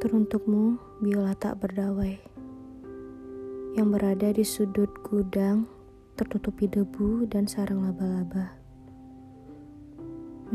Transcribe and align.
Teruntukmu, 0.00 0.80
biola 1.04 1.36
tak 1.36 1.60
berdawai 1.60 2.16
yang 3.76 3.92
berada 3.92 4.32
di 4.32 4.40
sudut 4.40 4.88
gudang 5.04 5.68
tertutupi 6.16 6.64
debu 6.72 7.28
dan 7.28 7.44
sarang 7.44 7.84
laba-laba. 7.84 8.48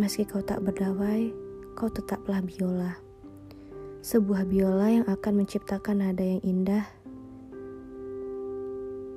Meski 0.02 0.26
kau 0.26 0.42
tak 0.42 0.66
berdawai, 0.66 1.30
kau 1.78 1.86
tetaplah 1.94 2.42
biola. 2.42 2.98
Sebuah 4.02 4.50
biola 4.50 4.90
yang 4.90 5.06
akan 5.06 5.46
menciptakan 5.46 6.02
nada 6.02 6.26
yang 6.26 6.42
indah, 6.42 6.90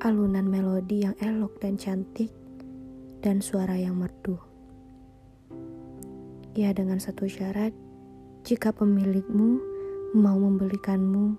alunan 0.04 0.44
melodi 0.44 1.08
yang 1.08 1.16
elok 1.24 1.56
dan 1.56 1.80
cantik, 1.80 2.28
dan 3.24 3.40
suara 3.40 3.80
yang 3.80 3.96
merdu. 3.96 4.36
Ya 6.52 6.76
dengan 6.76 7.00
satu 7.00 7.24
syarat, 7.24 7.72
jika 8.44 8.76
pemilikmu 8.76 9.77
mau 10.16 10.40
membelikanmu 10.40 11.36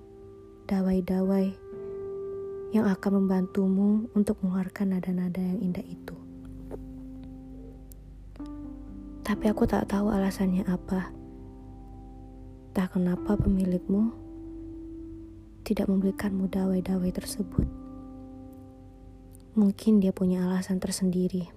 dawai-dawai 0.70 1.48
yang 2.70 2.86
akan 2.86 3.12
membantumu 3.26 4.06
untuk 4.14 4.38
mengeluarkan 4.46 4.94
nada-nada 4.94 5.42
yang 5.42 5.58
indah 5.58 5.82
itu. 5.82 6.14
Tapi 9.26 9.46
aku 9.50 9.66
tak 9.66 9.90
tahu 9.90 10.14
alasannya 10.14 10.70
apa. 10.70 11.10
Tak 12.78 12.94
kenapa 12.94 13.34
pemilikmu 13.42 14.14
tidak 15.66 15.90
membelikanmu 15.90 16.46
dawai-dawai 16.50 17.10
tersebut. 17.10 17.66
Mungkin 19.58 19.98
dia 19.98 20.14
punya 20.14 20.46
alasan 20.46 20.78
tersendiri. 20.78 21.50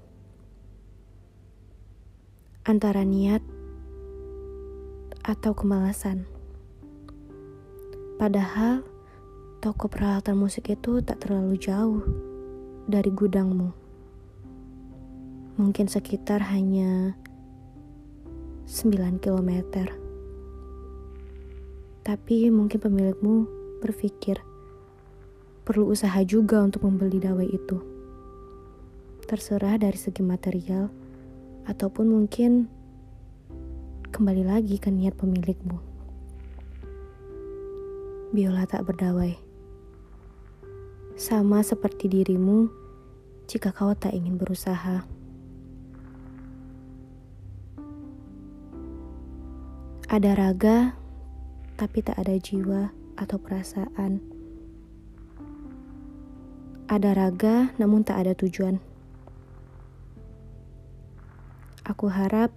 Antara 2.65 3.05
niat 3.05 3.45
atau 5.29 5.53
kemalasan. 5.53 6.32
Padahal 8.21 8.85
toko 9.63 9.87
peralatan 9.87 10.37
musik 10.41 10.69
itu 10.73 10.99
tak 11.01 11.23
terlalu 11.23 11.55
jauh 11.55 12.03
dari 12.91 13.09
gudangmu. 13.15 13.71
Mungkin 15.61 15.87
sekitar 15.87 16.43
hanya 16.51 17.15
9 18.67 19.21
km. 19.23 19.51
Tapi 22.03 22.51
mungkin 22.51 22.79
pemilikmu 22.83 23.35
berpikir 23.79 24.43
perlu 25.63 25.95
usaha 25.95 26.19
juga 26.27 26.59
untuk 26.65 26.83
membeli 26.83 27.23
dawai 27.23 27.47
itu. 27.47 27.79
Terserah 29.29 29.79
dari 29.79 29.95
segi 29.95 30.25
material 30.27 30.91
ataupun 31.71 32.11
mungkin 32.11 32.67
kembali 34.11 34.43
lagi 34.43 34.83
ke 34.83 34.91
niat 34.91 35.15
pemilikmu. 35.15 35.92
Biola 38.33 38.65
tak 38.65 38.89
berdawai. 38.89 39.37
Sama 41.21 41.61
seperti 41.61 42.09
dirimu 42.09 42.73
jika 43.45 43.77
kau 43.77 43.93
tak 43.93 44.17
ingin 44.17 44.41
berusaha. 44.41 45.05
Ada 50.09 50.33
raga, 50.33 50.97
tapi 51.77 52.01
tak 52.01 52.17
ada 52.17 52.33
jiwa 52.41 52.89
atau 53.21 53.37
perasaan. 53.37 54.25
Ada 56.89 57.13
raga, 57.13 57.77
namun 57.77 58.01
tak 58.01 58.25
ada 58.25 58.33
tujuan. 58.33 58.81
Aku 61.85 62.09
harap 62.09 62.53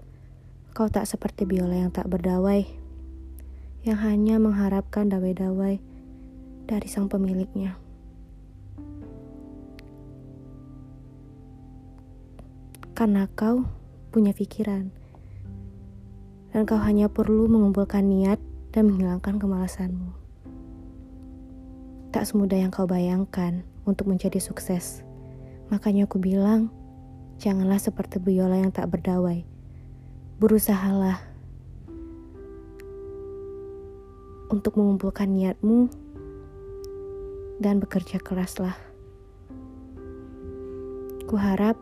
Kau 0.75 0.91
tak 0.91 1.07
seperti 1.07 1.47
biola 1.47 1.87
yang 1.87 1.87
tak 1.87 2.11
berdawai, 2.11 2.67
yang 3.85 4.01
hanya 4.01 4.41
mengharapkan 4.41 5.05
dawai-dawai 5.13 5.77
dari 6.65 6.87
sang 6.89 7.05
pemiliknya. 7.05 7.77
Karena 12.97 13.29
kau 13.29 13.61
punya 14.09 14.33
pikiran, 14.33 14.89
dan 16.49 16.65
kau 16.65 16.81
hanya 16.81 17.05
perlu 17.05 17.45
mengumpulkan 17.45 18.09
niat 18.09 18.41
dan 18.73 18.89
menghilangkan 18.89 19.37
kemalasanmu. 19.37 20.09
Tak 22.09 22.25
semudah 22.25 22.57
yang 22.57 22.73
kau 22.73 22.89
bayangkan 22.89 23.61
untuk 23.85 24.09
menjadi 24.09 24.41
sukses. 24.41 25.05
Makanya 25.69 26.09
aku 26.09 26.17
bilang, 26.17 26.73
janganlah 27.37 27.77
seperti 27.77 28.17
biola 28.17 28.57
yang 28.57 28.73
tak 28.73 28.89
berdawai 28.89 29.45
berusahalah 30.35 31.34
untuk 34.49 34.77
mengumpulkan 34.77 35.31
niatmu 35.31 35.89
dan 37.59 37.79
bekerja 37.79 38.19
keraslah. 38.21 38.75
Kuharap 41.25 41.79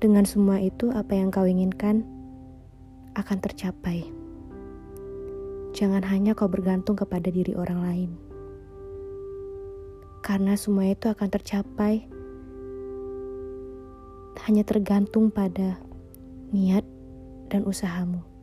dengan 0.00 0.24
semua 0.24 0.60
itu 0.60 0.88
apa 0.92 1.12
yang 1.12 1.28
kau 1.28 1.44
inginkan 1.44 2.04
akan 3.16 3.38
tercapai. 3.40 4.04
Jangan 5.76 6.04
hanya 6.08 6.32
kau 6.32 6.48
bergantung 6.48 6.96
kepada 6.96 7.28
diri 7.28 7.52
orang 7.52 7.80
lain. 7.84 8.10
Karena 10.24 10.56
semua 10.56 10.88
itu 10.88 11.12
akan 11.12 11.28
tercapai 11.28 12.08
hanya 14.48 14.62
tergantung 14.64 15.32
pada 15.32 15.80
niat 16.52 16.84
dan 17.48 17.64
usahamu. 17.64 18.35